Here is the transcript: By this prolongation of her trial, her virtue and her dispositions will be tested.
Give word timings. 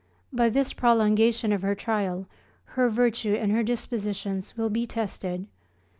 By 0.33 0.49
this 0.49 0.73
prolongation 0.73 1.53
of 1.53 1.61
her 1.61 1.75
trial, 1.75 2.25
her 2.73 2.89
virtue 2.89 3.35
and 3.35 3.51
her 3.51 3.61
dispositions 3.61 4.57
will 4.57 4.71
be 4.71 4.87
tested. 4.87 5.45